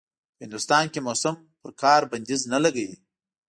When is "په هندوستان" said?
0.35-0.85